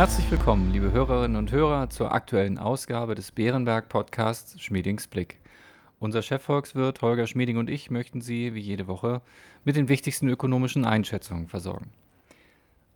Herzlich 0.00 0.30
willkommen, 0.30 0.72
liebe 0.72 0.92
Hörerinnen 0.92 1.36
und 1.36 1.52
Hörer, 1.52 1.90
zur 1.90 2.12
aktuellen 2.12 2.56
Ausgabe 2.56 3.14
des 3.14 3.32
Bärenberg-Podcasts 3.32 4.58
Schmiedings 4.58 5.06
Blick. 5.08 5.38
Unser 5.98 6.22
Chefvolkswirt 6.22 7.02
Holger 7.02 7.26
Schmieding 7.26 7.58
und 7.58 7.68
ich 7.68 7.90
möchten 7.90 8.22
Sie, 8.22 8.54
wie 8.54 8.60
jede 8.60 8.86
Woche, 8.86 9.20
mit 9.62 9.76
den 9.76 9.90
wichtigsten 9.90 10.30
ökonomischen 10.30 10.86
Einschätzungen 10.86 11.48
versorgen. 11.48 11.90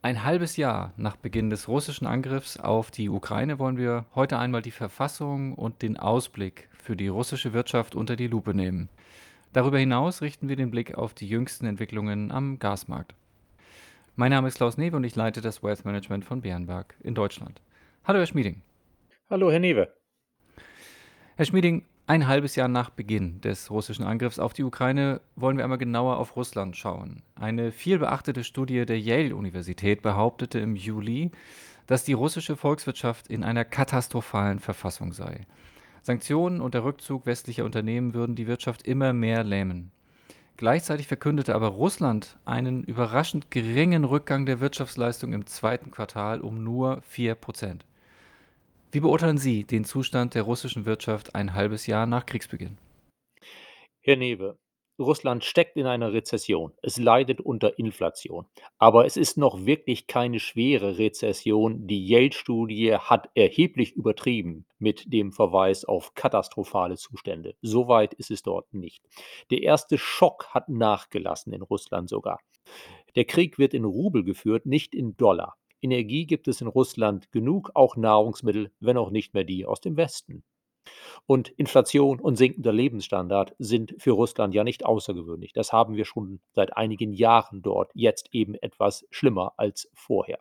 Ein 0.01 0.25
halbes 0.25 0.57
Jahr 0.57 0.95
nach 0.97 1.17
Beginn 1.17 1.51
des 1.51 1.69
russischen 1.69 2.07
Angriffs 2.07 2.57
auf 2.57 2.91
die 2.91 3.11
Ukraine 3.11 3.59
wollen 3.59 3.77
wir 3.77 4.07
heute 4.15 4.39
einmal 4.39 4.63
die 4.63 4.71
Verfassung 4.71 5.53
und 5.53 5.83
den 5.83 5.99
Ausblick 5.99 6.71
für 6.73 6.97
die 6.97 7.09
russische 7.09 7.53
Wirtschaft 7.53 7.95
unter 7.95 8.17
die 8.17 8.29
Lupe 8.29 8.55
nehmen. 8.55 8.89
Darüber 9.53 9.79
hinaus 9.79 10.23
richten 10.23 10.49
wir 10.49 10.57
den 10.57 10.71
Blick 10.71 10.95
auf 10.95 11.13
die 11.13 11.29
jüngsten 11.29 11.67
Entwicklungen 11.67 12.33
am 12.33 12.59
Gasmarkt. 12.59 13.15
Mein 14.17 14.31
Name 14.31 14.47
ist 14.47 14.59
Klaus 14.59 14.77
Newe 14.77 14.95
und 14.95 15.03
ich 15.03 15.17
leite 15.17 15.41
das 15.41 15.65
Wealth 15.65 15.85
Management 15.85 16.25
von 16.25 16.41
Bärenberg 16.41 16.95
in 17.01 17.17
Deutschland. 17.17 17.61
Hallo, 18.05 18.21
Herr 18.21 18.27
Schmieding. 18.27 18.63
Hallo, 19.29 19.51
Herr 19.51 19.59
Newe. 19.59 19.93
Herr 21.35 21.45
Schmieding, 21.45 21.85
ein 22.07 22.29
halbes 22.29 22.55
Jahr 22.55 22.69
nach 22.69 22.91
Beginn 22.91 23.41
des 23.41 23.73
russischen 23.73 24.05
Angriffs 24.05 24.39
auf 24.39 24.53
die 24.53 24.63
Ukraine 24.63 25.21
wollen 25.35 25.57
wir 25.57 25.65
einmal 25.65 25.79
genauer 25.79 26.19
auf 26.19 26.37
Russland 26.37 26.77
schauen. 26.77 27.25
Eine 27.35 27.73
vielbeachtete 27.73 28.45
Studie 28.45 28.87
der 28.87 29.01
Yale-Universität 29.01 30.01
behauptete 30.01 30.61
im 30.61 30.77
Juli, 30.77 31.33
dass 31.89 32.05
die 32.05 32.13
russische 32.13 32.55
Volkswirtschaft 32.55 33.27
in 33.27 33.43
einer 33.43 33.65
katastrophalen 33.65 34.61
Verfassung 34.61 35.13
sei. 35.13 35.41
Sanktionen 36.03 36.61
und 36.61 36.75
der 36.75 36.85
Rückzug 36.85 37.27
westlicher 37.27 37.65
Unternehmen 37.65 38.15
würden 38.15 38.37
die 38.37 38.47
Wirtschaft 38.47 38.87
immer 38.87 39.13
mehr 39.13 39.43
lähmen. 39.43 39.91
Gleichzeitig 40.57 41.09
verkündete 41.09 41.55
aber 41.55 41.69
Russland 41.69 42.37
einen 42.45 42.85
überraschend 42.85 43.51
geringen 43.51 44.05
Rückgang 44.05 44.47
der 44.47 44.61
Wirtschaftsleistung 44.61 45.33
im 45.33 45.47
zweiten 45.47 45.91
Quartal 45.91 46.41
um 46.41 46.63
nur 46.63 47.03
4 47.03 47.35
Prozent. 47.35 47.85
Wie 48.93 49.01
beurteilen 49.01 49.39
Sie 49.39 49.65
den 49.65 49.85
Zustand 49.85 50.35
der 50.35 50.43
russischen 50.43 50.87
Wirtschaft 50.87 51.35
ein 51.35 51.55
halbes 51.55 51.89
Jahr 51.89 52.07
nach 52.07 52.25
Kriegsbeginn? 52.25 52.79
Herr 54.01 54.17
Newe, 54.17 54.57
Russland 54.99 55.43
steckt 55.43 55.77
in 55.77 55.87
einer 55.87 56.13
Rezession. 56.13 56.73
Es 56.81 56.99
leidet 56.99 57.41
unter 57.41 57.79
Inflation. 57.79 58.47
Aber 58.79 59.07
es 59.07 59.17
ist 59.17 59.37
noch 59.37 59.67
wirklich 59.67 60.07
keine 60.07 60.39
schwere 60.39 60.99
Rezession. 60.99 61.87
Die 61.89 62.07
Yale-Studie 62.07 62.95
hat 62.95 63.29
erheblich 63.35 63.93
übertrieben 63.93 64.67
mit 64.79 65.13
dem 65.13 65.33
Verweis 65.33 65.85
auf 65.85 66.15
katastrophale 66.15 66.97
Zustände. 66.97 67.57
Soweit 67.61 68.15
ist 68.15 68.31
es 68.31 68.43
dort 68.43 68.73
nicht. 68.73 69.03
Der 69.51 69.63
erste 69.63 69.99
Schock 69.99 70.47
hat 70.51 70.69
nachgelassen 70.69 71.53
in 71.53 71.63
Russland 71.63 72.09
sogar. 72.09 72.39
Der 73.17 73.25
Krieg 73.25 73.59
wird 73.59 73.75
in 73.75 73.85
Rubel 73.85 74.23
geführt, 74.23 74.65
nicht 74.65 74.95
in 74.95 75.17
Dollar. 75.17 75.57
Energie 75.83 76.27
gibt 76.27 76.49
es 76.49 76.61
in 76.61 76.67
Russland 76.67 77.31
genug, 77.33 77.71
auch 77.75 77.97
Nahrungsmittel, 77.97 78.71
wenn 78.81 78.97
auch 78.97 79.11
nicht 79.11 79.35
mehr 79.35 79.45
die 79.45 79.67
aus 79.67 79.81
dem 79.81 79.97
Westen. 79.97 80.45
Und 81.27 81.49
Inflation 81.51 82.21
und 82.21 82.37
sinkender 82.37 82.73
Lebensstandard 82.73 83.55
sind 83.59 83.95
für 83.99 84.13
Russland 84.13 84.55
ja 84.55 84.65
nicht 84.65 84.85
außergewöhnlich. 84.85 85.53
Das 85.53 85.73
haben 85.73 85.97
wir 85.97 86.05
schon 86.05 86.41
seit 86.53 86.77
einigen 86.77 87.13
Jahren 87.13 87.63
dort, 87.63 87.91
jetzt 87.95 88.29
eben 88.33 88.55
etwas 88.55 89.07
schlimmer 89.11 89.55
als 89.57 89.89
vorher 89.95 90.39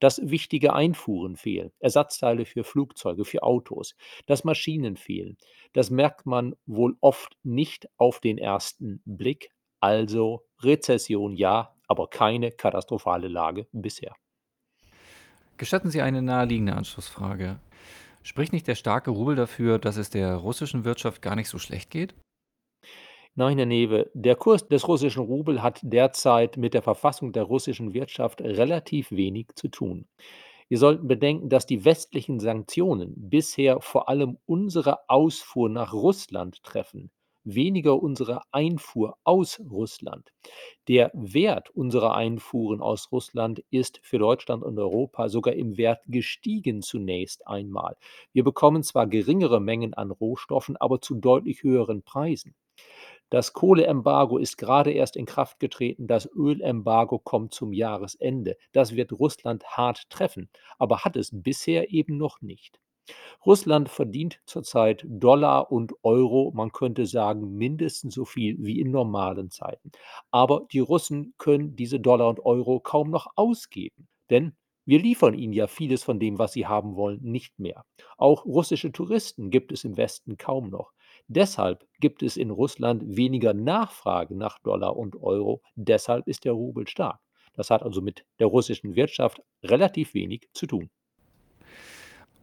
dass 0.00 0.30
wichtige 0.30 0.72
Einfuhren 0.72 1.36
fehlen, 1.36 1.70
Ersatzteile 1.78 2.46
für 2.46 2.64
Flugzeuge, 2.64 3.24
für 3.24 3.42
Autos, 3.42 3.94
dass 4.26 4.44
Maschinen 4.44 4.96
fehlen. 4.96 5.36
Das 5.74 5.90
merkt 5.90 6.26
man 6.26 6.56
wohl 6.66 6.96
oft 7.00 7.36
nicht 7.44 7.86
auf 7.96 8.18
den 8.18 8.38
ersten 8.38 9.02
Blick. 9.04 9.50
Also 9.78 10.46
Rezession 10.62 11.34
ja, 11.34 11.74
aber 11.86 12.08
keine 12.08 12.50
katastrophale 12.50 13.28
Lage 13.28 13.66
bisher. 13.72 14.16
Gestatten 15.56 15.90
Sie 15.90 16.00
eine 16.00 16.22
naheliegende 16.22 16.74
Anschlussfrage. 16.74 17.60
Spricht 18.22 18.52
nicht 18.52 18.66
der 18.66 18.74
starke 18.74 19.10
Rubel 19.10 19.34
dafür, 19.36 19.78
dass 19.78 19.96
es 19.96 20.10
der 20.10 20.34
russischen 20.36 20.84
Wirtschaft 20.84 21.22
gar 21.22 21.36
nicht 21.36 21.48
so 21.48 21.58
schlecht 21.58 21.90
geht? 21.90 22.14
Nein, 23.34 23.56
Herr 23.58 23.66
Newe, 23.66 24.10
der 24.12 24.36
Kurs 24.36 24.68
des 24.68 24.86
russischen 24.88 25.22
Rubel 25.22 25.62
hat 25.62 25.80
derzeit 25.82 26.56
mit 26.56 26.74
der 26.74 26.82
Verfassung 26.82 27.32
der 27.32 27.44
russischen 27.44 27.94
Wirtschaft 27.94 28.40
relativ 28.40 29.10
wenig 29.12 29.48
zu 29.54 29.68
tun. 29.68 30.08
Wir 30.68 30.78
sollten 30.78 31.08
bedenken, 31.08 31.48
dass 31.48 31.66
die 31.66 31.84
westlichen 31.84 32.40
Sanktionen 32.40 33.14
bisher 33.16 33.80
vor 33.80 34.08
allem 34.08 34.38
unsere 34.46 35.08
Ausfuhr 35.08 35.68
nach 35.68 35.92
Russland 35.92 36.62
treffen, 36.62 37.10
weniger 37.44 38.02
unsere 38.02 38.42
Einfuhr 38.52 39.16
aus 39.24 39.60
Russland. 39.70 40.32
Der 40.88 41.10
Wert 41.14 41.70
unserer 41.70 42.14
Einfuhren 42.14 42.80
aus 42.80 43.10
Russland 43.12 43.62
ist 43.70 44.00
für 44.02 44.18
Deutschland 44.18 44.62
und 44.62 44.78
Europa 44.78 45.28
sogar 45.28 45.54
im 45.54 45.76
Wert 45.76 46.02
gestiegen 46.06 46.82
zunächst 46.82 47.46
einmal. 47.46 47.96
Wir 48.32 48.44
bekommen 48.44 48.82
zwar 48.82 49.06
geringere 49.06 49.60
Mengen 49.60 49.94
an 49.94 50.10
Rohstoffen, 50.10 50.76
aber 50.76 51.00
zu 51.00 51.14
deutlich 51.14 51.62
höheren 51.62 52.02
Preisen. 52.02 52.54
Das 53.30 53.52
Kohleembargo 53.52 54.38
ist 54.38 54.56
gerade 54.58 54.90
erst 54.90 55.16
in 55.16 55.24
Kraft 55.24 55.60
getreten, 55.60 56.08
das 56.08 56.28
Ölembargo 56.34 57.18
kommt 57.18 57.54
zum 57.54 57.72
Jahresende. 57.72 58.56
Das 58.72 58.96
wird 58.96 59.12
Russland 59.12 59.64
hart 59.64 60.10
treffen, 60.10 60.50
aber 60.78 61.04
hat 61.04 61.16
es 61.16 61.30
bisher 61.32 61.92
eben 61.92 62.16
noch 62.16 62.40
nicht. 62.42 62.80
Russland 63.44 63.88
verdient 63.88 64.40
zurzeit 64.46 65.04
Dollar 65.08 65.72
und 65.72 65.92
Euro, 66.02 66.52
man 66.54 66.72
könnte 66.72 67.06
sagen, 67.06 67.56
mindestens 67.56 68.14
so 68.14 68.24
viel 68.24 68.56
wie 68.58 68.80
in 68.80 68.90
normalen 68.90 69.50
Zeiten. 69.50 69.92
Aber 70.30 70.66
die 70.72 70.80
Russen 70.80 71.34
können 71.38 71.76
diese 71.76 72.00
Dollar 72.00 72.28
und 72.28 72.44
Euro 72.44 72.80
kaum 72.80 73.10
noch 73.10 73.28
ausgeben, 73.36 74.08
denn 74.28 74.52
wir 74.86 74.98
liefern 74.98 75.34
ihnen 75.34 75.52
ja 75.52 75.66
vieles 75.66 76.02
von 76.02 76.18
dem, 76.18 76.38
was 76.38 76.52
sie 76.52 76.66
haben 76.66 76.96
wollen, 76.96 77.20
nicht 77.22 77.58
mehr. 77.58 77.84
Auch 78.16 78.44
russische 78.44 78.92
Touristen 78.92 79.50
gibt 79.50 79.72
es 79.72 79.84
im 79.84 79.96
Westen 79.96 80.36
kaum 80.36 80.68
noch. 80.68 80.92
Deshalb 81.28 81.86
gibt 82.00 82.22
es 82.22 82.36
in 82.36 82.50
Russland 82.50 83.04
weniger 83.06 83.54
Nachfrage 83.54 84.34
nach 84.34 84.58
Dollar 84.58 84.96
und 84.96 85.14
Euro. 85.22 85.62
Deshalb 85.76 86.26
ist 86.26 86.44
der 86.44 86.52
Rubel 86.52 86.88
stark. 86.88 87.20
Das 87.52 87.70
hat 87.70 87.82
also 87.82 88.00
mit 88.00 88.24
der 88.38 88.48
russischen 88.48 88.96
Wirtschaft 88.96 89.40
relativ 89.62 90.14
wenig 90.14 90.48
zu 90.54 90.66
tun. 90.66 90.90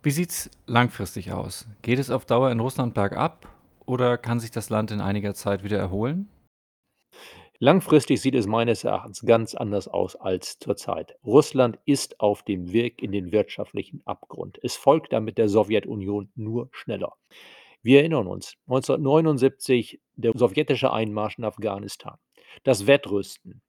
Wie 0.04 0.12
sieht 0.12 0.30
es 0.30 0.52
langfristig 0.68 1.32
aus? 1.32 1.68
Geht 1.82 1.98
es 1.98 2.12
auf 2.12 2.26
Dauer 2.26 2.52
in 2.52 2.60
Russland 2.60 2.94
bergab 2.94 3.48
oder 3.86 4.18
kann 4.18 4.40
sich 4.40 4.52
das 4.52 4.70
Land 4.70 4.92
in 4.92 5.02
einiger 5.02 5.34
Zeit 5.34 5.64
wieder 5.64 5.80
erholen? 5.80 6.30
Langfristig 7.60 8.22
sieht 8.22 8.36
es 8.36 8.46
meines 8.46 8.84
Erachtens 8.84 9.22
ganz 9.22 9.56
anders 9.56 9.88
aus 9.88 10.16
als 10.16 10.60
zurzeit. 10.60 11.16
Russland 11.26 11.80
ist 11.86 12.20
auf 12.20 12.44
dem 12.44 12.72
Weg 12.72 13.02
in 13.02 13.12
den 13.12 13.32
wirtschaftlichen 13.32 14.04
Abgrund. 14.06 14.60
Es 14.62 14.76
folgt 14.76 15.12
damit 15.12 15.40
der 15.40 15.50
Sowjetunion 15.50 16.30
nur 16.36 16.70
schneller. 16.72 17.14
Wir 17.82 18.02
erinnern 18.02 18.28
uns, 18.28 18.54
1979 18.68 20.00
der 20.16 20.34
sowjetische 20.36 20.94
Einmarsch 20.94 21.40
in 21.40 21.46
Afghanistan, 21.46 22.18
das 22.64 22.86
Wettrüsten. 22.86 23.64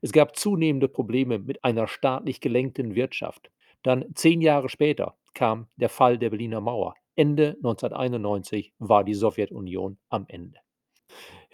Es 0.00 0.12
gab 0.12 0.36
zunehmende 0.36 0.88
Probleme 0.88 1.38
mit 1.38 1.62
einer 1.62 1.88
staatlich 1.88 2.40
gelenkten 2.40 2.94
Wirtschaft. 2.94 3.50
Dann 3.82 4.06
zehn 4.14 4.40
Jahre 4.40 4.70
später 4.70 5.17
kam 5.34 5.68
der 5.76 5.88
Fall 5.88 6.18
der 6.18 6.30
Berliner 6.30 6.60
Mauer. 6.60 6.94
Ende 7.14 7.56
1991 7.56 8.72
war 8.78 9.04
die 9.04 9.14
Sowjetunion 9.14 9.98
am 10.08 10.24
Ende. 10.28 10.60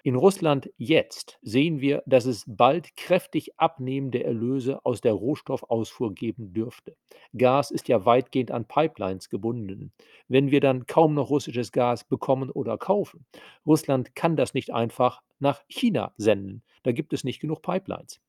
In 0.06 0.16
Russland 0.16 0.70
jetzt 0.76 1.38
sehen 1.40 1.80
wir, 1.80 2.02
dass 2.04 2.26
es 2.26 2.44
bald 2.46 2.94
kräftig 2.94 3.58
abnehmende 3.58 4.22
Erlöse 4.22 4.84
aus 4.84 5.00
der 5.00 5.14
Rohstoffausfuhr 5.14 6.12
geben 6.12 6.52
dürfte. 6.52 6.94
Gas 7.34 7.70
ist 7.70 7.88
ja 7.88 8.04
weitgehend 8.04 8.50
an 8.50 8.66
Pipelines 8.68 9.30
gebunden. 9.30 9.94
Wenn 10.28 10.50
wir 10.50 10.60
dann 10.60 10.84
kaum 10.84 11.14
noch 11.14 11.30
russisches 11.30 11.72
Gas 11.72 12.04
bekommen 12.04 12.50
oder 12.50 12.76
kaufen, 12.76 13.24
Russland 13.64 14.14
kann 14.14 14.36
das 14.36 14.52
nicht 14.52 14.74
einfach 14.74 15.22
nach 15.38 15.62
China 15.68 16.12
senden. 16.18 16.62
Da 16.82 16.92
gibt 16.92 17.14
es 17.14 17.24
nicht 17.24 17.40
genug 17.40 17.62
Pipelines. 17.62 18.20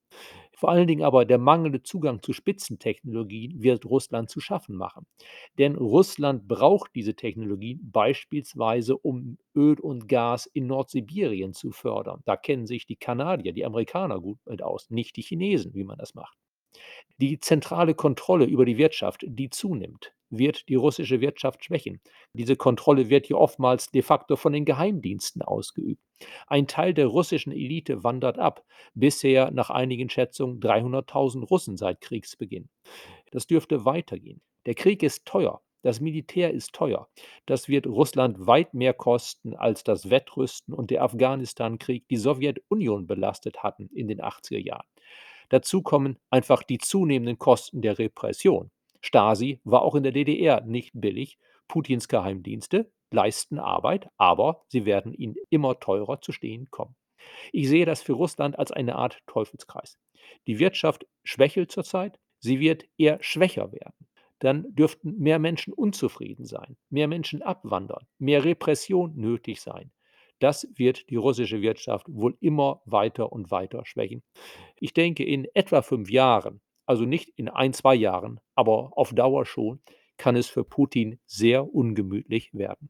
Vor 0.57 0.69
allen 0.69 0.87
Dingen 0.87 1.03
aber 1.03 1.25
der 1.25 1.37
mangelnde 1.37 1.83
Zugang 1.83 2.21
zu 2.21 2.33
Spitzentechnologien 2.33 3.61
wird 3.61 3.85
Russland 3.85 4.29
zu 4.29 4.39
schaffen 4.39 4.75
machen. 4.75 5.05
Denn 5.59 5.75
Russland 5.75 6.47
braucht 6.47 6.91
diese 6.95 7.15
Technologien 7.15 7.91
beispielsweise, 7.91 8.97
um 8.97 9.37
Öl 9.55 9.79
und 9.79 10.07
Gas 10.07 10.45
in 10.47 10.67
Nordsibirien 10.67 11.53
zu 11.53 11.71
fördern. 11.71 12.21
Da 12.25 12.37
kennen 12.37 12.65
sich 12.67 12.85
die 12.85 12.95
Kanadier, 12.95 13.53
die 13.53 13.65
Amerikaner 13.65 14.19
gut 14.21 14.39
mit 14.45 14.61
aus, 14.63 14.89
nicht 14.89 15.15
die 15.17 15.21
Chinesen, 15.23 15.73
wie 15.75 15.83
man 15.83 15.97
das 15.97 16.15
macht. 16.15 16.37
Die 17.17 17.39
zentrale 17.39 17.95
Kontrolle 17.95 18.45
über 18.45 18.65
die 18.65 18.77
Wirtschaft, 18.77 19.23
die 19.27 19.49
zunimmt, 19.49 20.13
wird 20.29 20.67
die 20.69 20.75
russische 20.75 21.21
Wirtschaft 21.21 21.63
schwächen. 21.63 22.01
Diese 22.33 22.55
Kontrolle 22.55 23.09
wird 23.09 23.27
hier 23.27 23.37
oftmals 23.37 23.89
de 23.91 24.01
facto 24.01 24.35
von 24.35 24.53
den 24.53 24.65
Geheimdiensten 24.65 25.41
ausgeübt. 25.41 26.01
Ein 26.47 26.67
Teil 26.67 26.93
der 26.93 27.07
russischen 27.07 27.51
Elite 27.51 28.03
wandert 28.03 28.37
ab. 28.37 28.65
Bisher 28.93 29.51
nach 29.51 29.69
einigen 29.69 30.09
Schätzungen 30.09 30.59
300.000 30.59 31.45
Russen 31.45 31.77
seit 31.77 32.01
Kriegsbeginn. 32.01 32.69
Das 33.31 33.47
dürfte 33.47 33.85
weitergehen. 33.85 34.41
Der 34.65 34.75
Krieg 34.75 35.03
ist 35.03 35.25
teuer. 35.25 35.61
Das 35.83 35.99
Militär 35.99 36.51
ist 36.51 36.73
teuer. 36.73 37.07
Das 37.45 37.69
wird 37.69 37.85
Russland 37.85 38.47
weit 38.47 38.73
mehr 38.73 38.93
kosten, 38.93 39.55
als 39.55 39.83
das 39.83 40.09
Wettrüsten 40.09 40.73
und 40.73 40.89
der 40.89 41.03
Afghanistan-Krieg 41.03 42.07
die 42.09 42.17
Sowjetunion 42.17 43.05
belastet 43.05 43.61
hatten 43.61 43.89
in 43.93 44.07
den 44.07 44.19
80er 44.19 44.57
Jahren. 44.57 44.87
Dazu 45.49 45.81
kommen 45.81 46.17
einfach 46.29 46.63
die 46.63 46.77
zunehmenden 46.77 47.37
Kosten 47.37 47.81
der 47.81 47.99
Repression. 47.99 48.71
Stasi 49.01 49.59
war 49.63 49.83
auch 49.83 49.95
in 49.95 50.03
der 50.03 50.11
DDR 50.11 50.61
nicht 50.61 50.91
billig. 50.93 51.37
Putins 51.67 52.07
Geheimdienste 52.07 52.91
leisten 53.11 53.59
Arbeit, 53.59 54.09
aber 54.17 54.63
sie 54.67 54.85
werden 54.85 55.13
ihnen 55.13 55.35
immer 55.49 55.79
teurer 55.79 56.21
zu 56.21 56.31
stehen 56.31 56.69
kommen. 56.69 56.95
Ich 57.51 57.69
sehe 57.69 57.85
das 57.85 58.01
für 58.01 58.13
Russland 58.13 58.59
als 58.59 58.71
eine 58.71 58.95
Art 58.95 59.19
Teufelskreis. 59.25 59.97
Die 60.47 60.59
Wirtschaft 60.59 61.07
schwächelt 61.23 61.71
zurzeit, 61.71 62.19
sie 62.39 62.59
wird 62.59 62.85
eher 62.97 63.17
schwächer 63.21 63.71
werden. 63.71 64.07
Dann 64.39 64.65
dürften 64.75 65.17
mehr 65.17 65.39
Menschen 65.39 65.73
unzufrieden 65.73 66.45
sein, 66.45 66.77
mehr 66.89 67.07
Menschen 67.07 67.41
abwandern, 67.41 68.05
mehr 68.19 68.43
Repression 68.43 69.15
nötig 69.15 69.61
sein. 69.61 69.91
Das 70.39 70.67
wird 70.75 71.09
die 71.09 71.15
russische 71.15 71.61
Wirtschaft 71.61 72.07
wohl 72.09 72.35
immer 72.39 72.81
weiter 72.85 73.31
und 73.31 73.51
weiter 73.51 73.85
schwächen. 73.85 74.21
Ich 74.79 74.93
denke, 74.93 75.23
in 75.23 75.47
etwa 75.53 75.81
fünf 75.81 76.09
Jahren, 76.09 76.61
also 76.85 77.05
nicht 77.05 77.29
in 77.37 77.49
ein, 77.49 77.73
zwei 77.73 77.95
Jahren, 77.95 78.39
aber 78.53 78.91
auf 78.95 79.13
Dauer 79.13 79.45
schon, 79.45 79.79
kann 80.17 80.35
es 80.35 80.47
für 80.47 80.63
Putin 80.63 81.19
sehr 81.25 81.73
ungemütlich 81.73 82.53
werden. 82.53 82.89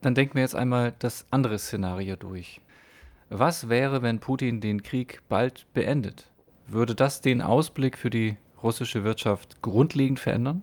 Dann 0.00 0.14
denken 0.14 0.34
wir 0.34 0.42
jetzt 0.42 0.54
einmal 0.54 0.94
das 0.98 1.26
andere 1.30 1.58
Szenario 1.58 2.16
durch. 2.16 2.60
Was 3.30 3.68
wäre, 3.68 4.02
wenn 4.02 4.20
Putin 4.20 4.60
den 4.60 4.82
Krieg 4.82 5.22
bald 5.28 5.66
beendet? 5.72 6.30
Würde 6.66 6.94
das 6.94 7.20
den 7.20 7.40
Ausblick 7.40 7.98
für 7.98 8.10
die 8.10 8.36
russische 8.62 9.04
Wirtschaft 9.04 9.60
grundlegend 9.62 10.20
verändern? 10.20 10.62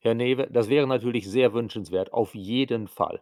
Herr 0.00 0.14
Newe, 0.14 0.48
das 0.50 0.68
wäre 0.68 0.86
natürlich 0.86 1.28
sehr 1.28 1.54
wünschenswert, 1.54 2.12
auf 2.12 2.34
jeden 2.34 2.88
Fall. 2.88 3.20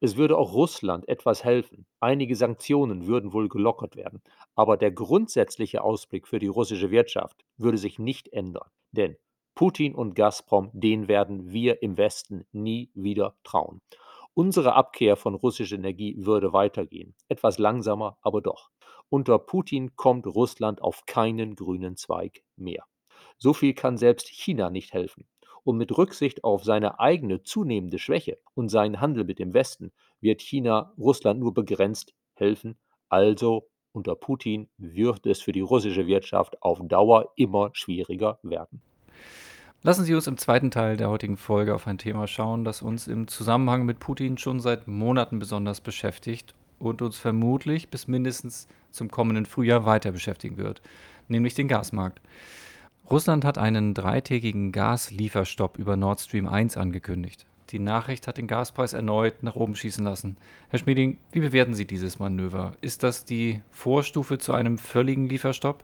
Es 0.00 0.16
würde 0.16 0.38
auch 0.38 0.54
Russland 0.54 1.06
etwas 1.08 1.44
helfen. 1.44 1.86
Einige 2.00 2.34
Sanktionen 2.34 3.06
würden 3.06 3.32
wohl 3.34 3.48
gelockert 3.48 3.96
werden. 3.96 4.22
Aber 4.54 4.76
der 4.76 4.90
grundsätzliche 4.90 5.82
Ausblick 5.84 6.26
für 6.26 6.38
die 6.38 6.46
russische 6.46 6.90
Wirtschaft 6.90 7.44
würde 7.58 7.78
sich 7.78 7.98
nicht 7.98 8.32
ändern. 8.32 8.68
Denn 8.92 9.16
Putin 9.54 9.94
und 9.94 10.14
Gazprom, 10.14 10.70
den 10.72 11.06
werden 11.06 11.52
wir 11.52 11.82
im 11.82 11.98
Westen 11.98 12.46
nie 12.52 12.90
wieder 12.94 13.36
trauen. 13.44 13.82
Unsere 14.32 14.74
Abkehr 14.74 15.16
von 15.16 15.34
russischer 15.34 15.76
Energie 15.76 16.16
würde 16.18 16.54
weitergehen. 16.54 17.14
Etwas 17.28 17.58
langsamer, 17.58 18.16
aber 18.22 18.40
doch. 18.40 18.70
Unter 19.10 19.38
Putin 19.38 19.96
kommt 19.96 20.26
Russland 20.26 20.80
auf 20.80 21.04
keinen 21.04 21.56
grünen 21.56 21.96
Zweig 21.96 22.42
mehr. 22.56 22.84
So 23.38 23.52
viel 23.52 23.74
kann 23.74 23.98
selbst 23.98 24.28
China 24.28 24.70
nicht 24.70 24.94
helfen. 24.94 25.26
Und 25.70 25.76
mit 25.76 25.96
Rücksicht 25.96 26.42
auf 26.42 26.64
seine 26.64 26.98
eigene 26.98 27.44
zunehmende 27.44 28.00
Schwäche 28.00 28.38
und 28.54 28.70
seinen 28.70 29.00
Handel 29.00 29.22
mit 29.22 29.38
dem 29.38 29.54
Westen 29.54 29.92
wird 30.20 30.42
China 30.42 30.92
Russland 30.98 31.38
nur 31.38 31.54
begrenzt 31.54 32.12
helfen. 32.34 32.76
Also 33.08 33.68
unter 33.92 34.16
Putin 34.16 34.68
wird 34.78 35.26
es 35.26 35.40
für 35.40 35.52
die 35.52 35.60
russische 35.60 36.08
Wirtschaft 36.08 36.60
auf 36.60 36.80
Dauer 36.82 37.30
immer 37.36 37.70
schwieriger 37.72 38.40
werden. 38.42 38.82
Lassen 39.82 40.02
Sie 40.02 40.12
uns 40.12 40.26
im 40.26 40.38
zweiten 40.38 40.72
Teil 40.72 40.96
der 40.96 41.08
heutigen 41.08 41.36
Folge 41.36 41.72
auf 41.72 41.86
ein 41.86 41.98
Thema 41.98 42.26
schauen, 42.26 42.64
das 42.64 42.82
uns 42.82 43.06
im 43.06 43.28
Zusammenhang 43.28 43.86
mit 43.86 44.00
Putin 44.00 44.38
schon 44.38 44.58
seit 44.58 44.88
Monaten 44.88 45.38
besonders 45.38 45.80
beschäftigt 45.80 46.52
und 46.80 47.00
uns 47.00 47.16
vermutlich 47.16 47.90
bis 47.90 48.08
mindestens 48.08 48.66
zum 48.90 49.08
kommenden 49.08 49.46
Frühjahr 49.46 49.86
weiter 49.86 50.10
beschäftigen 50.10 50.56
wird, 50.56 50.82
nämlich 51.28 51.54
den 51.54 51.68
Gasmarkt. 51.68 52.20
Russland 53.10 53.44
hat 53.44 53.58
einen 53.58 53.92
dreitägigen 53.92 54.70
Gaslieferstopp 54.70 55.78
über 55.78 55.96
Nord 55.96 56.20
Stream 56.20 56.46
1 56.46 56.76
angekündigt. 56.76 57.44
Die 57.70 57.80
Nachricht 57.80 58.28
hat 58.28 58.38
den 58.38 58.46
Gaspreis 58.46 58.92
erneut 58.92 59.42
nach 59.42 59.56
oben 59.56 59.74
schießen 59.74 60.04
lassen. 60.04 60.36
Herr 60.68 60.78
Schmieding, 60.78 61.18
wie 61.32 61.40
bewerten 61.40 61.74
Sie 61.74 61.88
dieses 61.88 62.20
Manöver? 62.20 62.72
Ist 62.80 63.02
das 63.02 63.24
die 63.24 63.62
Vorstufe 63.72 64.38
zu 64.38 64.52
einem 64.52 64.78
völligen 64.78 65.28
Lieferstopp? 65.28 65.82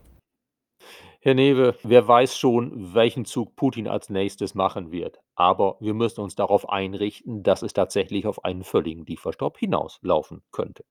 Herr 1.20 1.34
Newe, 1.34 1.74
wer 1.82 2.06
weiß 2.06 2.38
schon, 2.38 2.94
welchen 2.94 3.24
Zug 3.24 3.56
Putin 3.56 3.88
als 3.88 4.08
nächstes 4.08 4.54
machen 4.54 4.92
wird. 4.92 5.18
Aber 5.34 5.78
wir 5.80 5.94
müssen 5.94 6.20
uns 6.20 6.36
darauf 6.36 6.68
einrichten, 6.68 7.42
dass 7.42 7.62
es 7.62 7.72
tatsächlich 7.72 8.28
auf 8.28 8.44
einen 8.44 8.62
völligen 8.62 9.04
Lieferstopp 9.04 9.58
hinauslaufen 9.58 10.44
könnte. 10.52 10.84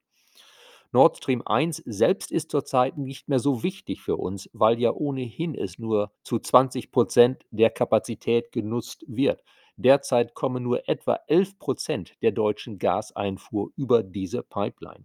Nord 0.96 1.18
Stream 1.18 1.42
1 1.46 1.84
selbst 1.86 2.32
ist 2.32 2.52
zurzeit 2.52 2.98
nicht 2.98 3.28
mehr 3.28 3.40
so 3.40 3.64
wichtig 3.64 4.02
für 4.02 4.16
uns, 4.16 4.50
weil 4.54 4.80
ja 4.80 4.94
ohnehin 4.94 5.54
es 5.54 5.78
nur 5.78 6.14
zu 6.24 6.40
20 6.40 6.90
Prozent 6.90 7.46
der 7.52 7.70
Kapazität 7.70 8.54
genutzt 8.54 9.04
wird. 9.06 9.44
Derzeit 9.76 10.34
kommen 10.36 10.64
nur 10.64 10.88
etwa 10.88 11.20
11 11.28 11.60
Prozent 11.60 12.14
der 12.22 12.32
deutschen 12.32 12.80
Gaseinfuhr 12.80 13.72
über 13.76 14.04
diese 14.04 14.42
Pipeline. 14.42 15.04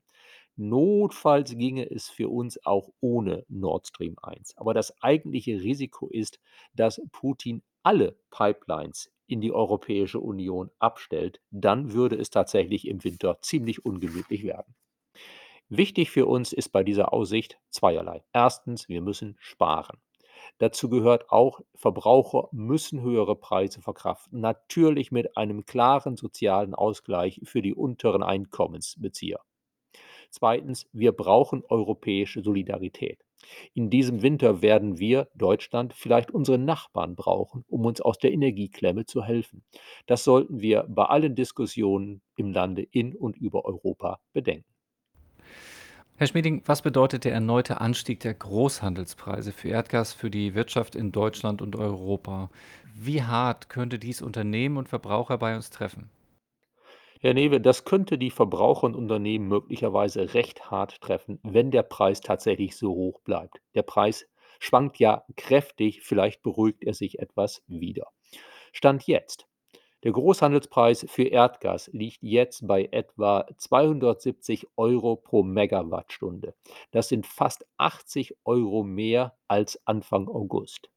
Notfalls 0.55 1.57
ginge 1.57 1.91
es 1.91 2.09
für 2.09 2.29
uns 2.29 2.65
auch 2.65 2.91
ohne 3.01 3.45
Nord 3.49 3.89
Stream 3.89 4.15
1. 4.23 4.57
Aber 4.59 4.75
das 4.75 4.95
eigentliche 5.03 5.61
Risiko 5.61 6.07
ist, 6.07 6.39
dass 6.73 7.03
Putin 7.11 7.65
alle 7.83 8.17
Pipelines 8.31 9.11
in 9.27 9.41
die 9.41 9.51
Europäische 9.51 10.21
Union 10.21 10.71
abstellt. 10.79 11.41
Dann 11.51 11.93
würde 11.93 12.15
es 12.15 12.31
tatsächlich 12.31 12.87
im 12.87 13.03
Winter 13.03 13.39
ziemlich 13.43 13.85
ungemütlich 13.85 14.45
werden. 14.45 14.77
Wichtig 15.72 16.11
für 16.11 16.26
uns 16.26 16.52
ist 16.52 16.70
bei 16.70 16.82
dieser 16.82 17.12
Aussicht 17.12 17.61
zweierlei. 17.70 18.25
Erstens, 18.32 18.88
wir 18.88 19.00
müssen 19.00 19.37
sparen. 19.38 20.00
Dazu 20.58 20.88
gehört 20.88 21.31
auch, 21.31 21.61
Verbraucher 21.76 22.49
müssen 22.50 23.02
höhere 23.02 23.37
Preise 23.37 23.81
verkraften, 23.81 24.40
natürlich 24.40 25.12
mit 25.12 25.37
einem 25.37 25.64
klaren 25.67 26.17
sozialen 26.17 26.75
Ausgleich 26.75 27.40
für 27.44 27.62
die 27.62 27.72
unteren 27.72 28.25
Einkommensbezieher. 28.25 29.38
Zweitens, 30.31 30.88
wir 30.93 31.12
brauchen 31.12 31.62
europäische 31.69 32.43
Solidarität. 32.43 33.25
In 33.72 33.90
diesem 33.90 34.22
Winter 34.22 34.62
werden 34.62 34.99
wir, 34.99 35.28
Deutschland, 35.37 35.94
vielleicht 35.94 36.32
unsere 36.32 36.58
Nachbarn 36.58 37.14
brauchen, 37.14 37.64
um 37.69 37.87
uns 37.87 38.00
aus 38.00 38.19
der 38.19 38.32
Energieklemme 38.32 39.06
zu 39.06 39.22
helfen. 39.22 39.64
Das 40.06 40.25
sollten 40.25 40.61
wir 40.61 40.84
bei 40.88 41.05
allen 41.05 41.37
Diskussionen 41.37 42.22
im 42.34 42.50
Lande 42.50 42.82
in 42.82 43.14
und 43.14 43.37
über 43.37 43.64
Europa 43.64 44.20
bedenken. 44.32 44.69
Herr 46.20 46.26
Schmieding, 46.26 46.62
was 46.67 46.82
bedeutet 46.82 47.25
der 47.25 47.32
erneute 47.32 47.81
Anstieg 47.81 48.20
der 48.20 48.34
Großhandelspreise 48.34 49.52
für 49.52 49.70
Erdgas 49.70 50.12
für 50.12 50.28
die 50.31 50.55
Wirtschaft 50.55 50.94
in 50.94 51.12
Deutschland 51.12 51.62
und 51.62 51.76
Europa? 51.76 52.50
Wie 52.94 53.22
hart 53.22 53.70
könnte 53.70 53.99
dies 53.99 54.20
Unternehmen 54.20 54.76
und 54.76 54.90
Verbraucher 54.90 55.38
bei 55.38 55.56
uns 55.56 55.70
treffen? 55.70 56.11
Herr 57.20 57.32
Newe, 57.32 57.58
das 57.58 57.87
könnte 57.87 58.19
die 58.19 58.31
Verbraucher 58.31 58.84
und 58.84 58.96
Unternehmen 58.96 59.49
möglicherweise 59.49 60.34
recht 60.34 60.70
hart 60.70 61.00
treffen, 61.00 61.38
wenn 61.43 61.70
der 61.70 61.84
Preis 61.84 62.20
tatsächlich 62.20 62.76
so 62.76 62.90
hoch 62.90 63.22
bleibt. 63.22 63.62
Der 63.75 63.82
Preis 63.82 64.29
schwankt 64.58 64.98
ja 64.98 65.24
kräftig, 65.39 66.03
vielleicht 66.03 66.43
beruhigt 66.43 66.84
er 66.84 66.93
sich 66.93 67.19
etwas 67.19 67.62
wieder. 67.67 68.08
Stand 68.72 69.06
jetzt. 69.06 69.46
Der 70.03 70.13
Großhandelspreis 70.13 71.05
für 71.11 71.25
Erdgas 71.25 71.91
liegt 71.93 72.23
jetzt 72.23 72.67
bei 72.67 72.89
etwa 72.91 73.47
270 73.59 74.67
Euro 74.79 75.17
pro 75.17 75.43
Megawattstunde. 75.43 76.55
Das 76.91 77.09
sind 77.09 77.27
fast 77.27 77.67
80 77.77 78.35
Euro 78.47 78.83
mehr 78.83 79.37
als 79.47 79.79
Anfang 79.87 80.27
August. 80.29 80.89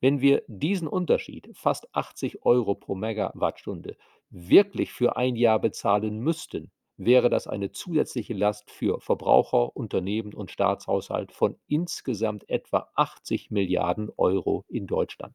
Wenn 0.00 0.22
wir 0.22 0.44
diesen 0.46 0.88
Unterschied, 0.88 1.50
fast 1.52 1.94
80 1.94 2.46
Euro 2.46 2.74
pro 2.74 2.94
Megawattstunde, 2.94 3.96
wirklich 4.30 4.92
für 4.92 5.16
ein 5.16 5.36
Jahr 5.36 5.58
bezahlen 5.58 6.20
müssten, 6.20 6.70
wäre 6.96 7.28
das 7.28 7.46
eine 7.46 7.70
zusätzliche 7.70 8.32
Last 8.32 8.70
für 8.70 8.98
Verbraucher, 9.00 9.76
Unternehmen 9.76 10.32
und 10.32 10.50
Staatshaushalt 10.50 11.32
von 11.32 11.56
insgesamt 11.66 12.48
etwa 12.48 12.88
80 12.94 13.50
Milliarden 13.50 14.10
Euro 14.16 14.64
in 14.68 14.86
Deutschland. 14.86 15.34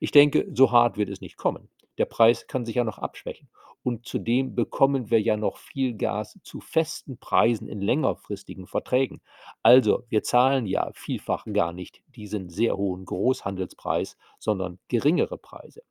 Ich 0.00 0.10
denke, 0.10 0.48
so 0.52 0.72
hart 0.72 0.96
wird 0.96 1.10
es 1.10 1.20
nicht 1.20 1.36
kommen. 1.36 1.70
Der 1.98 2.04
Preis 2.06 2.46
kann 2.46 2.64
sich 2.64 2.76
ja 2.76 2.84
noch 2.84 2.98
abschwächen. 2.98 3.48
Und 3.82 4.06
zudem 4.06 4.54
bekommen 4.54 5.10
wir 5.10 5.20
ja 5.20 5.36
noch 5.36 5.56
viel 5.56 5.94
Gas 5.96 6.38
zu 6.42 6.60
festen 6.60 7.18
Preisen 7.18 7.66
in 7.66 7.80
längerfristigen 7.80 8.66
Verträgen. 8.66 9.22
Also, 9.62 10.04
wir 10.10 10.22
zahlen 10.22 10.66
ja 10.66 10.90
vielfach 10.92 11.46
gar 11.50 11.72
nicht 11.72 12.02
diesen 12.14 12.50
sehr 12.50 12.76
hohen 12.76 13.06
Großhandelspreis, 13.06 14.18
sondern 14.38 14.78
geringere 14.88 15.38
Preise. 15.38 15.82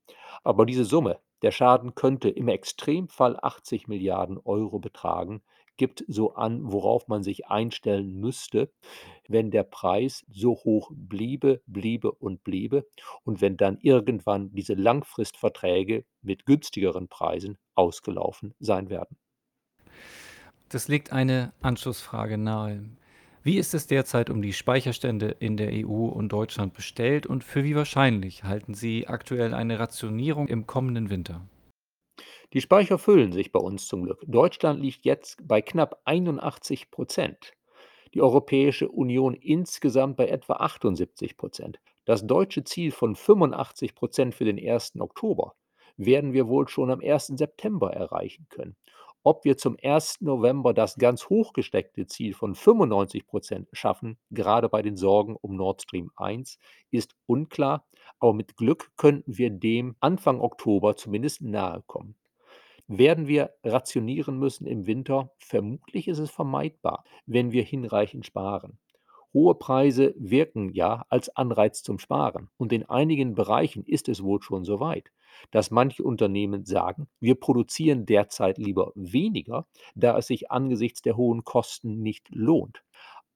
Aber 0.44 0.68
diese 0.68 0.86
Summe, 0.86 1.20
der 1.42 1.52
Schaden 1.52 1.96
könnte 1.96 2.30
im 2.30 2.48
Extremfall 2.48 3.38
80 3.42 3.88
Milliarden 3.88 4.38
Euro 4.38 4.78
betragen, 4.80 5.42
gibt 5.80 6.04
so 6.08 6.36
an, 6.36 6.72
worauf 6.72 7.08
man 7.08 7.24
sich 7.24 7.48
einstellen 7.48 8.20
müsste, 8.20 8.72
wenn 9.28 9.50
der 9.50 9.64
Preis 9.64 10.26
so 10.30 10.52
hoch 10.52 10.92
bliebe, 10.94 11.62
bliebe 11.66 12.12
und 12.12 12.44
bliebe 12.44 12.86
und 13.24 13.42
wenn 13.42 13.58
dann 13.58 13.80
irgendwann 13.82 14.52
diese 14.54 14.76
Langfristverträge 14.76 16.06
mit 16.22 16.46
günstigeren 16.46 17.08
Preisen 17.08 17.58
ausgelaufen 17.74 18.54
sein 18.60 18.90
werden. 18.90 19.18
Das 20.68 20.88
legt 20.88 21.14
eine 21.14 21.54
Anschlussfrage 21.62 22.38
nahe. 22.38 22.84
Wie 23.42 23.58
ist 23.58 23.74
es 23.74 23.88
derzeit 23.88 24.30
um 24.30 24.42
die 24.42 24.54
Speicherstände 24.54 25.30
in 25.40 25.56
der 25.56 25.72
EU 25.72 26.08
und 26.08 26.30
Deutschland 26.30 26.74
bestellt 26.74 27.26
und 27.26 27.46
für 27.46 27.64
wie 27.64 27.76
wahrscheinlich 27.76 28.44
halten 28.44 28.74
Sie 28.74 29.08
aktuell 29.08 29.54
eine 29.54 29.80
Rationierung 29.80 30.50
im 30.50 30.68
kommenden 30.68 31.10
Winter? 31.10 31.42
Die 32.54 32.62
Speicher 32.62 32.98
füllen 32.98 33.32
sich 33.32 33.52
bei 33.52 33.60
uns 33.60 33.88
zum 33.88 34.04
Glück. 34.04 34.24
Deutschland 34.26 34.82
liegt 34.82 35.06
jetzt 35.06 35.38
bei 35.48 35.62
knapp 35.62 36.02
81 36.06 36.90
Prozent. 36.90 37.54
Die 38.16 38.24
Europäische 38.24 38.90
Union 38.90 39.36
insgesamt 39.36 40.18
bei 40.18 40.30
etwa 40.30 40.56
78% 40.56 41.76
Das 42.06 42.26
deutsche 42.26 42.64
Ziel 42.64 42.92
von 42.92 43.16
85% 43.16 44.32
für 44.32 44.46
den 44.46 44.58
1. 44.58 45.00
Oktober 45.00 45.54
werden 45.96 46.34
wir 46.34 46.48
wohl 46.48 46.68
schon 46.68 46.90
am 46.90 47.02
1. 47.02 47.34
September 47.38 47.94
erreichen 47.94 48.48
können. 48.50 48.76
Ob 49.22 49.46
wir 49.46 49.58
zum 49.58 49.78
1. 49.84 50.22
November 50.22 50.74
das 50.74 50.96
ganz 50.96 51.30
hochgesteckte 51.30 52.08
Ziel 52.08 52.34
von 52.34 52.56
95% 52.56 53.68
schaffen, 53.74 54.18
gerade 54.32 54.70
bei 54.70 54.82
den 54.82 54.98
Sorgen 54.98 55.36
um 55.36 55.56
Nord 55.56 55.84
Stream 55.84 56.10
1, 56.16 56.58
ist 56.90 57.14
unklar, 57.28 57.86
aber 58.20 58.34
mit 58.34 58.58
Glück 58.58 58.92
könnten 58.98 59.38
wir 59.38 59.52
dem 59.52 59.96
Anfang 60.00 60.42
Oktober 60.42 60.96
zumindest 60.96 61.44
nahe 61.44 61.84
kommen. 61.86 62.16
Werden 62.92 63.28
wir 63.28 63.52
rationieren 63.64 64.40
müssen 64.40 64.66
im 64.66 64.88
Winter? 64.88 65.32
Vermutlich 65.38 66.08
ist 66.08 66.18
es 66.18 66.32
vermeidbar, 66.32 67.04
wenn 67.28 67.52
wir 67.52 67.62
hinreichend 67.62 68.26
sparen. 68.26 68.80
Hohe 69.32 69.54
Preise 69.54 70.16
wirken 70.18 70.74
ja 70.74 71.06
als 71.08 71.30
Anreiz 71.36 71.84
zum 71.84 72.00
Sparen 72.00 72.50
und 72.58 72.74
in 72.74 72.84
einigen 72.90 73.36
Bereichen 73.36 73.84
ist 73.86 74.10
es 74.10 74.24
wohl 74.24 74.42
schon 74.42 74.66
so 74.66 74.80
weit, 74.80 75.12
dass 75.52 75.70
manche 75.70 76.04
Unternehmen 76.04 76.66
sagen, 76.66 77.08
wir 77.20 77.36
produzieren 77.36 78.08
derzeit 78.08 78.58
lieber 78.58 78.92
weniger, 78.96 79.68
da 79.94 80.18
es 80.18 80.26
sich 80.26 80.50
angesichts 80.50 81.04
der 81.04 81.16
hohen 81.16 81.44
Kosten 81.44 82.02
nicht 82.02 82.28
lohnt. 82.30 82.84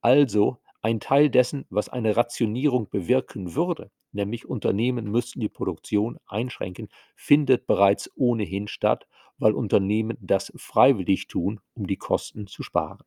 Also 0.01 0.57
ein 0.81 1.00
Teil 1.00 1.29
dessen, 1.29 1.65
was 1.69 1.89
eine 1.89 2.17
Rationierung 2.17 2.89
bewirken 2.89 3.53
würde, 3.53 3.91
nämlich 4.13 4.48
Unternehmen 4.48 5.12
müssten 5.12 5.39
die 5.39 5.50
Produktion 5.50 6.17
einschränken, 6.25 6.89
findet 7.15 7.67
bereits 7.67 8.10
ohnehin 8.15 8.67
statt, 8.67 9.07
weil 9.37 9.53
Unternehmen 9.53 10.17
das 10.21 10.51
freiwillig 10.55 11.27
tun, 11.27 11.59
um 11.73 11.87
die 11.87 11.97
Kosten 11.97 12.47
zu 12.47 12.63
sparen. 12.63 12.99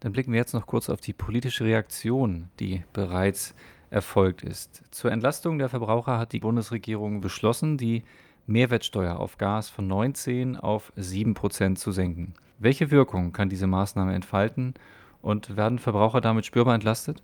Dann 0.00 0.12
blicken 0.12 0.32
wir 0.32 0.38
jetzt 0.38 0.54
noch 0.54 0.66
kurz 0.66 0.88
auf 0.88 1.00
die 1.00 1.12
politische 1.12 1.64
Reaktion, 1.64 2.50
die 2.58 2.84
bereits 2.92 3.54
erfolgt 3.90 4.42
ist. 4.42 4.82
Zur 4.90 5.12
Entlastung 5.12 5.58
der 5.58 5.68
Verbraucher 5.68 6.18
hat 6.18 6.32
die 6.32 6.40
Bundesregierung 6.40 7.20
beschlossen, 7.20 7.76
die 7.76 8.04
Mehrwertsteuer 8.46 9.18
auf 9.18 9.36
Gas 9.36 9.68
von 9.68 9.86
19 9.86 10.56
auf 10.56 10.92
7 10.96 11.34
Prozent 11.34 11.78
zu 11.78 11.92
senken. 11.92 12.34
Welche 12.58 12.90
Wirkung 12.90 13.32
kann 13.32 13.48
diese 13.48 13.66
Maßnahme 13.66 14.14
entfalten 14.14 14.74
und 15.20 15.56
werden 15.56 15.78
Verbraucher 15.78 16.20
damit 16.20 16.46
spürbar 16.46 16.74
entlastet? 16.74 17.22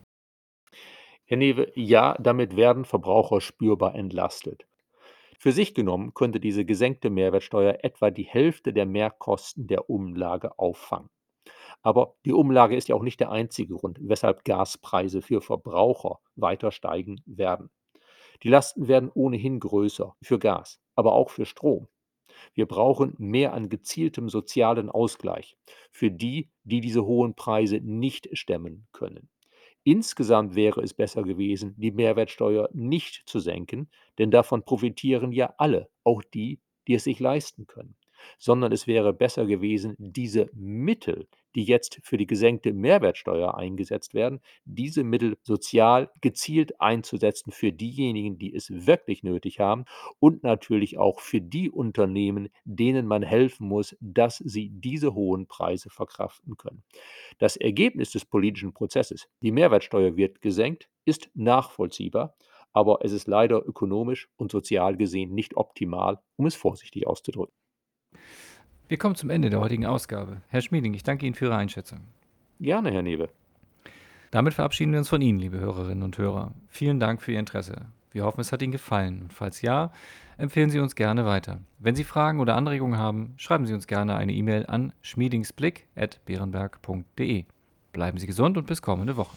Herr 1.25 1.39
Newe, 1.39 1.73
ja, 1.75 2.17
damit 2.21 2.57
werden 2.57 2.85
Verbraucher 2.85 3.41
spürbar 3.41 3.95
entlastet. 3.95 4.67
Für 5.39 5.53
sich 5.53 5.75
genommen 5.75 6.15
könnte 6.15 6.41
diese 6.41 6.65
gesenkte 6.65 7.11
Mehrwertsteuer 7.11 7.79
etwa 7.83 8.11
die 8.11 8.25
Hälfte 8.25 8.73
der 8.73 8.87
Mehrkosten 8.87 9.67
der 9.67 9.91
Umlage 9.91 10.59
auffangen. 10.59 11.11
Aber 11.83 12.17
die 12.25 12.33
Umlage 12.33 12.77
ist 12.77 12.89
ja 12.89 12.97
auch 12.97 13.03
nicht 13.03 13.21
der 13.21 13.31
einzige 13.31 13.75
Grund, 13.75 13.99
weshalb 14.01 14.45
Gaspreise 14.45 15.23
für 15.23 15.41
Verbraucher 15.41 16.19
weiter 16.35 16.73
steigen 16.73 17.23
werden. 17.27 17.71
Die 18.43 18.49
Lasten 18.49 18.89
werden 18.89 19.11
ohnehin 19.15 19.61
größer 19.61 20.17
für 20.23 20.39
Gas, 20.39 20.81
aber 20.95 21.13
auch 21.13 21.31
für 21.31 21.47
Strom. 21.47 21.89
Wir 22.55 22.67
brauchen 22.67 23.15
mehr 23.19 23.55
an 23.55 23.69
gezieltem 23.69 24.29
sozialen 24.29 24.91
Ausgleich 24.91 25.57
für 25.91 26.11
die, 26.11 26.51
die 26.65 26.81
diese 26.81 27.05
hohen 27.05 27.35
Preise 27.35 27.81
nicht 27.81 28.29
stemmen 28.37 28.89
können. 28.93 29.31
Insgesamt 29.87 30.55
wäre 30.55 30.83
es 30.83 30.93
besser 30.93 31.23
gewesen, 31.23 31.75
die 31.79 31.91
Mehrwertsteuer 31.93 32.69
nicht 32.75 33.23
zu 33.27 33.41
senken, 33.41 33.89
denn 34.19 34.31
davon 34.31 34.65
profitieren 34.65 35.33
ja 35.33 35.55
alle, 35.57 35.89
auch 36.05 36.23
die, 36.23 36.61
die 36.87 36.95
es 36.95 37.05
sich 37.05 37.21
leisten 37.21 37.67
können. 37.67 37.97
Sondern 38.39 38.73
es 38.73 38.87
wäre 38.87 39.13
besser 39.13 39.47
gewesen, 39.47 39.95
diese 39.99 40.51
Mittel, 40.55 41.29
die 41.55 41.65
jetzt 41.65 42.01
für 42.03 42.19
die 42.19 42.27
gesenkte 42.27 42.73
Mehrwertsteuer 42.73 43.57
eingesetzt 43.57 44.13
werden, 44.13 44.41
diese 44.65 45.05
Mittel 45.05 45.39
sozial 45.43 46.11
gezielt 46.21 46.81
einzusetzen 46.81 47.51
für 47.51 47.73
diejenigen, 47.73 48.39
die 48.39 48.55
es 48.55 48.87
wirklich 48.87 49.23
nötig 49.23 49.59
haben 49.59 49.87
und 50.19 50.43
natürlich 50.43 50.99
auch 50.99 51.21
für 51.21 51.41
die 51.41 51.71
Unternehmen, 51.71 52.51
denen 52.65 53.07
man 53.07 53.23
helfen 53.23 53.67
muss, 53.69 53.97
dass 54.01 54.37
sie 54.39 54.71
diese 54.71 55.15
hohen 55.15 55.47
Preise 55.47 55.89
verkraften 55.89 56.57
können. 56.57 56.85
Das 57.39 57.57
Ergebnis 57.57 58.11
des 58.11 58.27
politischen 58.27 58.75
Prozesses, 58.75 59.29
die 59.41 59.53
Mehrwertsteuer 59.53 60.17
wird 60.17 60.43
gesenkt, 60.43 60.91
ist 61.07 61.31
nachvollziehbar, 61.35 62.37
aber 62.73 62.99
es 63.03 63.13
ist 63.13 63.27
leider 63.27 63.67
ökonomisch 63.67 64.29
und 64.37 64.53
sozial 64.53 64.99
gesehen 64.99 65.33
nicht 65.33 65.57
optimal, 65.57 66.21
um 66.37 66.45
es 66.45 66.55
vorsichtig 66.55 67.07
auszudrücken. 67.07 67.55
Wir 68.89 68.99
kommen 68.99 69.17
zum 69.17 69.31
Ende 69.31 69.51
der 69.51 69.59
heutigen 69.61 69.85
Ausgabe. 69.85 70.43
Herr 70.49 70.63
Schmieding, 70.63 70.95
ich 70.95 71.03
danke 71.03 71.27
Ihnen 71.27 71.35
für 71.35 71.47
Ihre 71.47 71.57
Einschätzung. 71.57 72.03
Gerne, 72.61 72.93
Herr 72.93 73.03
Newe. 73.03 73.29
Damit 74.31 74.55
verabschieden 74.55 74.93
wir 74.93 75.01
uns 75.01 75.09
von 75.09 75.21
Ihnen, 75.21 75.41
liebe 75.41 75.59
Hörerinnen 75.59 76.05
und 76.05 76.19
Hörer. 76.19 76.53
Vielen 76.69 77.01
Dank 77.01 77.21
für 77.21 77.33
Ihr 77.33 77.41
Interesse. 77.41 77.87
Wir 78.13 78.23
hoffen, 78.25 78.41
es 78.41 78.53
hat 78.53 78.63
Ihnen 78.63 78.71
gefallen. 78.71 79.23
Und 79.23 79.33
falls 79.33 79.61
ja, 79.61 79.91
empfehlen 80.39 80.71
Sie 80.71 80.79
uns 80.79 80.95
gerne 80.95 81.27
weiter. 81.27 81.59
Wenn 81.81 81.97
Sie 81.97 82.05
Fragen 82.05 82.39
oder 82.39 82.55
Anregungen 82.55 82.99
haben, 82.99 83.35
schreiben 83.39 83.67
Sie 83.67 83.75
uns 83.75 83.89
gerne 83.89 84.15
eine 84.15 84.33
E-Mail 84.33 84.67
an 84.67 84.93
schmiedingsblick.beerenberg.de. 85.03 87.45
Bleiben 87.93 88.19
Sie 88.19 88.27
gesund 88.29 88.57
und 88.57 88.69
bis 88.69 88.83
kommende 88.83 89.17
Woche. 89.17 89.37